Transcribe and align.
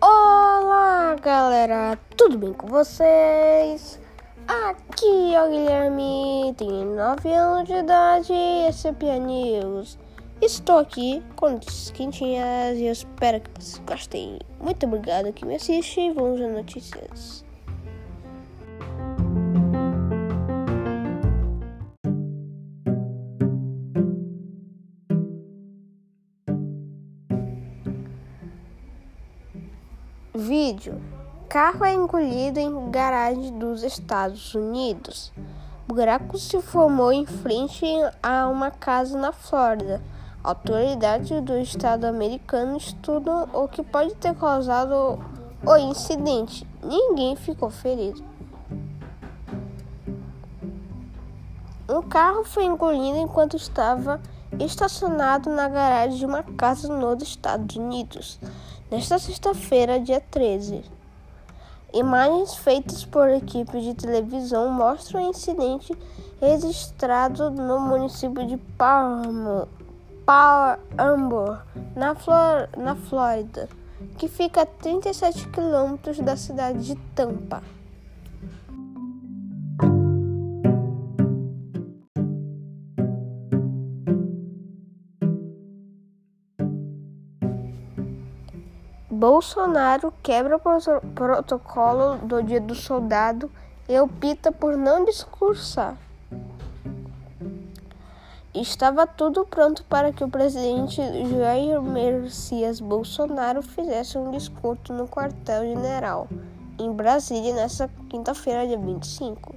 Olá, 0.00 1.14
galera, 1.20 1.98
tudo 2.16 2.38
bem 2.38 2.54
com 2.54 2.66
vocês? 2.66 4.00
Aqui 4.48 5.34
é 5.34 5.42
o 5.42 5.50
Guilherme, 5.50 6.54
tenho 6.56 6.96
9 6.96 7.30
anos 7.30 7.68
de 7.68 7.74
idade 7.74 8.32
e 8.32 8.68
esse 8.68 8.88
é 8.88 8.90
o 8.90 8.94
Pia 8.94 9.18
News. 9.18 9.98
Estou 10.40 10.78
aqui 10.78 11.22
com 11.36 11.50
notícias 11.50 11.90
quentinhas 11.90 12.78
e 12.78 12.86
eu 12.86 12.92
espero 12.92 13.38
que 13.38 13.50
vocês 13.50 13.82
gostem. 13.86 14.38
Muito 14.58 14.86
obrigado 14.86 15.30
que 15.34 15.44
me 15.44 15.56
assiste 15.56 16.00
e 16.00 16.10
vamos 16.10 16.40
às 16.40 16.50
notícias. 16.50 17.43
Vídeo: 30.36 31.00
Carro 31.48 31.84
é 31.84 31.94
engolido 31.94 32.58
em 32.58 32.90
garagem 32.90 33.56
dos 33.56 33.84
Estados 33.84 34.52
Unidos. 34.52 35.32
buraco 35.86 36.36
se 36.36 36.60
formou 36.60 37.12
em 37.12 37.24
frente 37.24 37.86
a 38.20 38.48
uma 38.48 38.68
casa 38.68 39.16
na 39.16 39.30
Flórida. 39.30 40.02
Autoridades 40.42 41.40
do 41.40 41.56
estado 41.56 42.06
americano 42.06 42.76
estudam 42.76 43.48
o 43.52 43.68
que 43.68 43.84
pode 43.84 44.12
ter 44.16 44.34
causado 44.34 45.20
o 45.64 45.76
incidente. 45.76 46.66
Ninguém 46.82 47.36
ficou 47.36 47.70
ferido. 47.70 48.20
Um 51.88 52.02
carro 52.02 52.42
foi 52.42 52.64
engolido 52.64 53.18
enquanto 53.18 53.56
estava 53.56 54.20
estacionado 54.58 55.48
na 55.48 55.68
garagem 55.68 56.18
de 56.18 56.26
uma 56.26 56.42
casa 56.42 56.88
nos 56.88 57.22
Estados 57.22 57.76
Unidos 57.76 58.40
nesta 58.90 59.18
sexta-feira, 59.18 60.00
dia 60.00 60.20
13. 60.20 60.84
Imagens 61.92 62.56
feitas 62.56 63.04
por 63.04 63.28
equipe 63.28 63.80
de 63.80 63.94
televisão 63.94 64.68
mostram 64.68 65.24
o 65.24 65.30
incidente 65.30 65.96
registrado 66.40 67.50
no 67.50 67.78
município 67.78 68.46
de 68.46 68.56
Palm, 68.76 69.66
Palm 70.26 71.58
na, 71.94 72.14
Flor 72.16 72.68
na 72.76 72.96
Flórida, 72.96 73.68
que 74.18 74.26
fica 74.26 74.62
a 74.62 74.66
37 74.66 75.48
quilômetros 75.48 76.18
da 76.18 76.36
cidade 76.36 76.84
de 76.84 76.96
Tampa. 77.14 77.62
Bolsonaro 89.24 90.12
quebra 90.22 90.58
o 90.58 90.60
protocolo 91.14 92.18
do 92.18 92.42
Dia 92.42 92.60
do 92.60 92.74
Soldado 92.74 93.50
e 93.88 93.98
opta 93.98 94.52
por 94.52 94.76
não 94.76 95.02
discursar. 95.02 95.96
Estava 98.54 99.06
tudo 99.06 99.46
pronto 99.46 99.82
para 99.84 100.12
que 100.12 100.22
o 100.22 100.28
presidente 100.28 101.00
Jair 101.30 101.80
Messias 101.80 102.80
Bolsonaro 102.80 103.62
fizesse 103.62 104.18
um 104.18 104.30
discurso 104.30 104.92
no 104.92 105.08
quartel-general, 105.08 106.28
em 106.78 106.92
Brasília, 106.92 107.54
nesta 107.54 107.88
quinta-feira, 108.10 108.66
dia 108.66 108.76
25. 108.76 109.54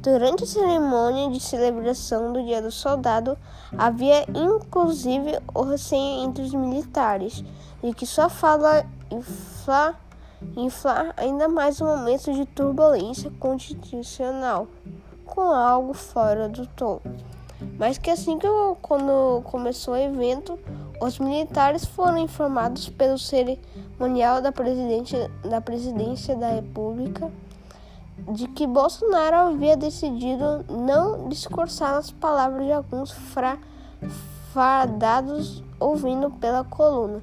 Durante 0.00 0.44
a 0.44 0.46
cerimônia 0.46 1.28
de 1.28 1.40
celebração 1.40 2.32
do 2.32 2.40
Dia 2.44 2.62
do 2.62 2.70
Soldado, 2.70 3.36
havia 3.76 4.24
inclusive 4.32 5.40
o 5.52 5.62
receio 5.62 6.24
entre 6.24 6.44
os 6.44 6.54
militares 6.54 7.42
de 7.82 7.92
que 7.92 8.06
sua 8.06 8.28
fala 8.28 8.86
infla, 9.10 9.96
inflar 10.56 11.12
ainda 11.16 11.48
mais 11.48 11.80
um 11.80 11.86
momento 11.86 12.32
de 12.32 12.46
turbulência 12.46 13.28
constitucional, 13.40 14.68
com 15.26 15.40
algo 15.40 15.92
fora 15.92 16.48
do 16.48 16.64
tom. 16.64 17.00
Mas 17.76 17.98
que 17.98 18.08
assim 18.08 18.38
que 18.38 18.46
quando 18.80 19.42
começou 19.42 19.94
o 19.94 19.96
evento, 19.96 20.56
os 21.00 21.18
militares 21.18 21.84
foram 21.84 22.18
informados 22.18 22.88
pelo 22.88 23.18
cerimonial 23.18 24.40
da, 24.40 24.52
da 24.52 25.60
presidência 25.60 26.36
da 26.36 26.50
República 26.50 27.28
de 28.32 28.48
que 28.48 28.66
Bolsonaro 28.66 29.36
havia 29.48 29.76
decidido 29.76 30.64
não 30.68 31.28
discursar 31.28 31.94
as 31.94 32.10
palavras 32.10 32.66
de 32.66 32.72
alguns 32.72 33.14
fadados 34.52 35.62
ouvindo 35.78 36.30
pela 36.30 36.64
coluna. 36.64 37.22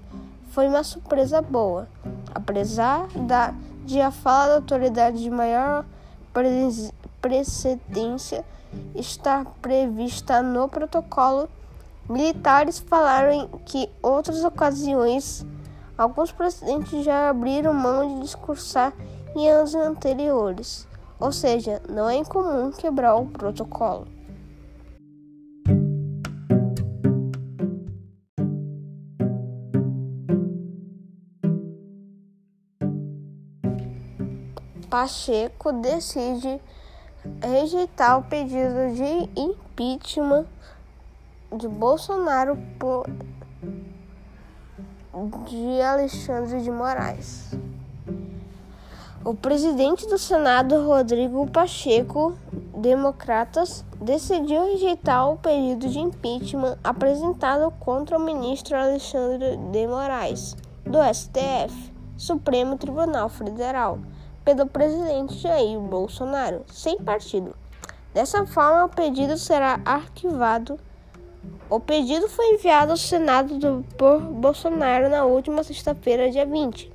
Foi 0.50 0.68
uma 0.68 0.84
surpresa 0.84 1.42
boa. 1.42 1.88
Apesar 2.34 3.08
da, 3.10 3.54
de 3.86 4.00
a 4.00 4.12
fala 4.12 4.48
da 4.48 4.56
autoridade 4.56 5.22
de 5.22 5.30
maior 5.30 5.86
precedência 7.22 8.46
estar 8.94 9.46
prevista 9.62 10.42
no 10.42 10.68
protocolo, 10.68 11.50
militares 12.10 12.80
falaram 12.80 13.48
que 13.66 13.90
outras 14.02 14.44
ocasiões 14.44 15.46
alguns 15.98 16.32
presidentes 16.32 17.04
já 17.04 17.30
abriram 17.30 17.74
mão 17.74 18.16
de 18.16 18.22
discursar 18.22 18.94
em 19.36 19.50
anos 19.50 19.76
anteriores, 19.76 20.88
ou 21.20 21.32
seja, 21.32 21.82
não 21.90 22.10
é 22.10 22.16
incomum 22.16 22.72
quebrar 22.72 23.16
o 23.16 23.26
protocolo. 23.26 24.08
Pacheco 34.90 35.74
decide 35.74 36.62
rejeitar 37.42 38.20
o 38.20 38.24
pedido 38.24 38.96
de 38.96 39.30
impeachment 39.38 40.46
de 41.58 41.68
Bolsonaro 41.68 42.58
por 42.80 43.06
de 45.50 45.82
Alexandre 45.82 46.62
de 46.62 46.72
Moraes. 46.72 47.65
O 49.26 49.34
presidente 49.34 50.06
do 50.06 50.20
Senado, 50.20 50.86
Rodrigo 50.86 51.50
Pacheco, 51.50 52.38
Democratas, 52.78 53.84
decidiu 54.00 54.66
rejeitar 54.66 55.28
o 55.32 55.36
pedido 55.36 55.90
de 55.90 55.98
impeachment 55.98 56.78
apresentado 56.84 57.72
contra 57.80 58.20
o 58.20 58.22
ministro 58.22 58.78
Alexandre 58.78 59.58
de 59.58 59.88
Moraes, 59.88 60.56
do 60.84 61.00
STF, 61.12 61.92
Supremo 62.16 62.78
Tribunal 62.78 63.28
Federal, 63.28 63.98
pelo 64.44 64.68
presidente 64.68 65.40
Jair 65.40 65.80
Bolsonaro, 65.80 66.62
sem 66.68 67.00
partido. 67.00 67.56
Dessa 68.14 68.46
forma, 68.46 68.86
o 68.86 68.90
pedido 68.90 69.40
será 69.40 69.82
arquivado. 69.84 70.80
O 71.68 71.80
pedido 71.80 72.30
foi 72.30 72.54
enviado 72.54 72.92
ao 72.92 72.98
Senado 72.98 73.58
do, 73.58 73.84
por 73.98 74.20
Bolsonaro 74.20 75.10
na 75.10 75.26
última 75.26 75.64
sexta-feira, 75.64 76.30
dia 76.30 76.46
20 76.46 76.94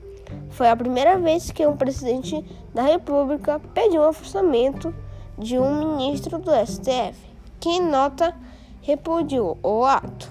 foi 0.51 0.69
a 0.69 0.77
primeira 0.77 1.19
vez 1.19 1.51
que 1.51 1.67
um 1.67 1.77
presidente 1.77 2.45
da 2.75 2.83
República 2.83 3.59
pediu 3.73 4.03
um 4.03 4.09
afastamento 4.09 4.95
de 5.39 5.59
um 5.59 5.97
ministro 5.97 6.39
do 6.39 6.51
STF, 6.51 7.17
que 7.59 7.81
nota 7.81 8.35
repudiou 8.83 9.57
o 9.63 9.83
ato. 9.85 10.31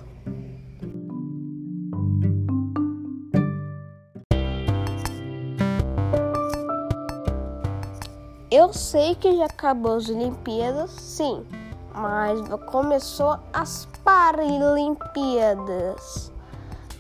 Eu 8.52 8.74
sei 8.74 9.14
que 9.16 9.38
já 9.38 9.46
acabou 9.46 9.96
as 9.96 10.10
Olimpíadas, 10.10 10.92
sim, 10.92 11.46
mas 11.94 12.40
começou 12.66 13.38
as 13.54 13.88
Paralimpíadas. 14.04 16.32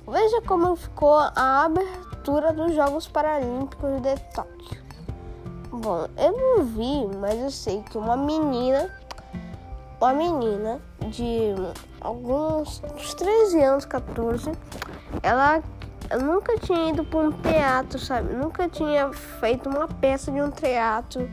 Veja 0.07 0.41
como 0.43 0.75
ficou 0.75 1.17
a 1.17 1.65
abertura 1.65 2.08
abertura 2.19 2.51
dos 2.51 2.75
Jogos 2.75 3.07
Paralímpicos 3.07 4.01
de 4.01 4.15
Tóquio. 4.33 4.83
Bom, 5.71 6.07
eu 6.17 6.31
não 6.31 6.65
vi, 6.65 7.07
mas 7.17 7.39
eu 7.39 7.49
sei 7.49 7.81
que 7.83 7.97
uma 7.97 8.17
menina, 8.17 8.93
uma 10.01 10.13
menina 10.13 10.81
de 11.07 11.53
alguns 12.01 12.83
uns 12.93 13.13
13 13.13 13.61
anos, 13.61 13.85
14, 13.85 14.51
ela 15.23 15.63
nunca 16.21 16.57
tinha 16.57 16.89
ido 16.89 17.05
para 17.05 17.19
um 17.19 17.31
teatro, 17.31 17.97
sabe? 17.97 18.33
Nunca 18.33 18.67
tinha 18.67 19.11
feito 19.13 19.69
uma 19.69 19.87
peça 19.87 20.29
de 20.29 20.41
um 20.41 20.51
teatro, 20.51 21.29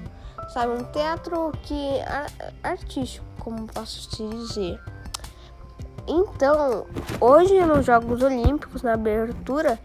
sabe? 0.52 0.72
Um 0.72 0.84
teatro 0.92 1.50
que 1.64 1.98
artístico, 2.62 3.26
como 3.40 3.66
posso 3.66 4.08
te 4.10 4.28
dizer. 4.28 4.80
Então, 6.06 6.86
hoje 7.20 7.60
nos 7.64 7.84
Jogos 7.84 8.22
Olímpicos, 8.22 8.82
na 8.82 8.92
abertura, 8.92 9.76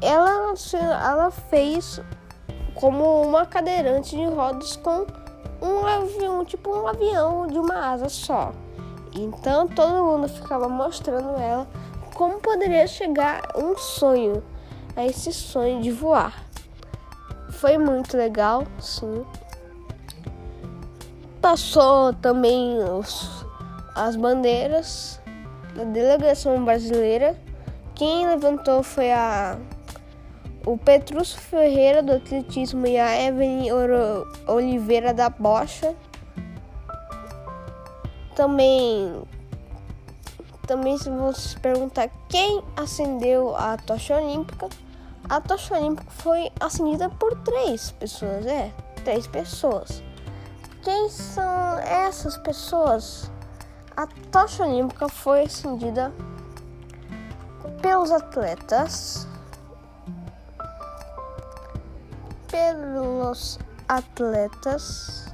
ela, 0.00 0.54
ela 0.74 1.30
fez 1.30 2.00
como 2.74 3.22
uma 3.22 3.46
cadeirante 3.46 4.14
de 4.14 4.24
rodas 4.26 4.76
com 4.76 5.06
um 5.60 5.86
avião, 5.86 6.44
tipo 6.44 6.70
um 6.70 6.86
avião 6.86 7.46
de 7.46 7.58
uma 7.58 7.92
asa 7.92 8.08
só. 8.08 8.52
Então 9.14 9.66
todo 9.66 10.04
mundo 10.04 10.28
ficava 10.28 10.68
mostrando 10.68 11.38
ela 11.40 11.66
como 12.14 12.40
poderia 12.40 12.86
chegar 12.86 13.42
um 13.54 13.76
sonho, 13.76 14.42
a 14.94 15.04
esse 15.04 15.32
sonho 15.32 15.82
de 15.82 15.90
voar. 15.90 16.44
Foi 17.50 17.78
muito 17.78 18.16
legal, 18.16 18.64
sim. 18.80 19.24
Passou 21.40 22.12
também 22.14 22.78
os, 22.78 23.46
as 23.94 24.16
bandeiras 24.16 25.20
da 25.74 25.84
delegação 25.84 26.64
brasileira. 26.64 27.38
Quem 27.94 28.26
levantou 28.26 28.82
foi 28.82 29.12
a 29.12 29.58
o 30.66 30.76
Petrus 30.76 31.32
Ferreira 31.32 32.02
do 32.02 32.12
atletismo 32.12 32.86
e 32.86 32.98
a 32.98 33.22
Evelyn 33.22 33.70
Oliveira 34.48 35.14
da 35.14 35.30
bocha. 35.30 35.94
Também 38.34 39.22
também 40.66 40.98
se 40.98 41.08
você 41.08 41.56
perguntar 41.60 42.10
quem 42.28 42.60
acendeu 42.76 43.54
a 43.54 43.76
tocha 43.76 44.16
olímpica, 44.16 44.68
a 45.28 45.40
tocha 45.40 45.78
olímpica 45.78 46.10
foi 46.10 46.50
acendida 46.58 47.08
por 47.08 47.36
três 47.42 47.92
pessoas, 47.92 48.44
é, 48.44 48.72
três 49.04 49.28
pessoas. 49.28 50.02
Quem 50.82 51.08
são 51.08 51.78
essas 51.78 52.36
pessoas? 52.38 53.30
A 53.96 54.08
tocha 54.32 54.64
olímpica 54.64 55.08
foi 55.08 55.44
acendida 55.44 56.12
pelos 57.80 58.10
atletas, 58.10 59.28
pelos 62.56 63.58
atletas, 63.86 65.26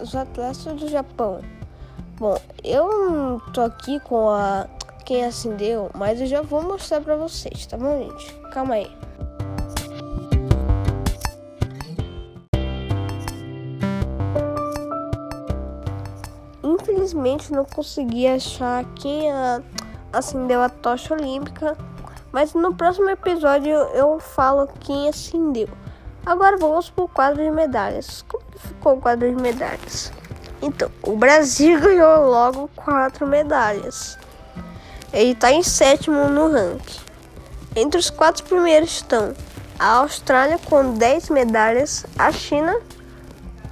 os 0.00 0.14
atletas 0.14 0.64
do 0.64 0.88
Japão. 0.88 1.40
Bom, 2.18 2.38
eu 2.62 3.42
tô 3.52 3.62
aqui 3.62 3.98
com 4.00 4.30
a 4.30 4.68
quem 5.04 5.24
acendeu, 5.24 5.90
mas 5.92 6.20
eu 6.20 6.26
já 6.28 6.40
vou 6.40 6.62
mostrar 6.62 7.00
para 7.00 7.16
vocês, 7.16 7.66
tá 7.66 7.76
bom, 7.76 7.98
gente? 7.98 8.32
Calma 8.52 8.74
aí. 8.74 8.96
Infelizmente 16.62 17.52
não 17.52 17.64
consegui 17.64 18.28
achar 18.28 18.84
quem 18.94 19.32
acendeu 20.12 20.62
a 20.62 20.68
tocha 20.68 21.14
olímpica, 21.14 21.76
mas 22.32 22.54
no 22.54 22.74
próximo 22.74 23.10
episódio 23.10 23.72
eu 23.94 24.18
falo 24.18 24.66
quem 24.80 25.08
acendeu. 25.08 25.68
Agora 26.24 26.56
vamos 26.56 26.88
pro 26.88 27.06
quadro 27.08 27.42
de 27.42 27.50
medalhas. 27.50 28.24
Como 28.26 28.44
ficou 28.56 28.94
o 28.94 29.00
quadro 29.00 29.28
de 29.28 29.40
medalhas? 29.40 30.12
Então, 30.62 30.90
o 31.02 31.16
Brasil 31.16 31.78
ganhou 31.82 32.30
logo 32.30 32.70
quatro 32.74 33.26
medalhas. 33.26 34.18
Ele 35.12 35.32
está 35.32 35.52
em 35.52 35.62
sétimo 35.62 36.28
no 36.28 36.50
ranking. 36.50 37.00
Entre 37.76 37.98
os 37.98 38.08
quatro 38.08 38.44
primeiros 38.44 38.90
estão 38.90 39.34
a 39.78 39.96
Austrália 39.96 40.58
com 40.58 40.94
10 40.94 41.30
medalhas, 41.30 42.06
a 42.18 42.30
China 42.30 42.78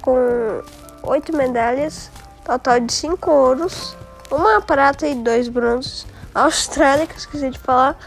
com 0.01 0.61
8 1.03 1.35
medalhas, 1.35 2.11
total 2.43 2.79
de 2.79 2.91
5 2.91 3.31
ouros, 3.31 3.95
uma 4.29 4.61
prata 4.61 5.07
e 5.07 5.15
dois 5.15 5.47
bronzes. 5.47 6.05
A 6.33 6.43
Austrália, 6.43 7.07
que 7.07 7.13
eu 7.13 7.17
esqueci 7.17 7.49
de 7.49 7.59
falar, 7.59 7.97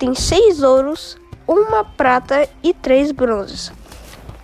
tem 0.00 0.14
6 0.14 0.64
ouros, 0.64 1.16
uma 1.46 1.84
prata 1.84 2.48
e 2.62 2.74
3 2.74 3.12
bronzes. 3.12 3.70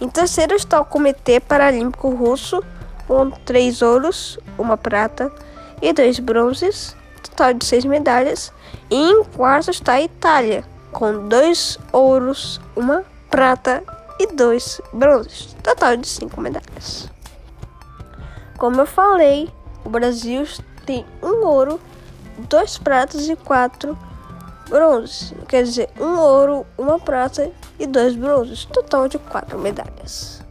Em 0.01 0.09
terceiro 0.09 0.55
está 0.55 0.81
o 0.81 0.85
Comitê 0.85 1.41
Paralímpico 1.41 2.11
Russo, 2.11 2.63
com 3.09 3.31
3 3.31 3.83
ouros, 3.83 4.39
uma 4.57 4.77
prata 4.77 5.33
e 5.83 5.93
2 5.93 6.21
bronzes 6.21 6.95
total 7.37 7.55
de 7.55 7.65
seis 7.65 7.85
medalhas. 7.85 8.53
E 8.91 8.97
em 8.97 9.25
quarto 9.25 9.71
está 9.71 9.95
a 9.95 10.03
Itália, 10.03 10.65
com 10.93 11.29
dois 11.29 11.79
ouros, 11.93 12.61
uma 12.75 13.05
prata 13.31 13.83
e 14.19 14.27
dois 14.33 14.81
bronzes, 14.93 15.55
total 15.63 15.97
de 15.97 16.07
cinco 16.07 16.41
medalhas. 16.41 17.11
Como 18.57 18.81
eu 18.81 18.87
falei, 18.87 19.51
o 19.85 19.91
Brasil 19.91 20.47
tem 20.87 21.05
um 21.23 21.47
ouro, 21.47 21.79
dois 22.49 22.79
pratas 22.79 23.29
e 23.29 23.37
quatro 23.37 23.97
bronzes. 24.69 25.33
Quer 25.49 25.65
dizer, 25.65 25.89
um 25.99 26.19
ouro, 26.19 26.67
uma 26.77 26.99
prata 26.99 27.51
e 27.79 27.87
dois 27.87 28.15
bronzes, 28.15 28.65
total 28.67 29.09
de 29.09 29.19
quatro 29.19 29.59
medalhas. 29.59 30.46